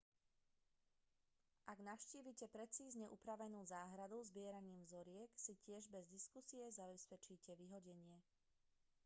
ak 1.71 1.77
navštívite 1.89 2.45
precízne 2.55 3.05
upravenú 3.15 3.61
záhradu 3.73 4.17
zbieraním 4.29 4.79
vzoriek 4.89 5.29
si 5.43 5.53
tiež 5.65 5.83
bez 5.93 6.05
diskusie 6.15 6.65
zabezpečíte 6.79 7.51
vyhodenie 7.61 8.17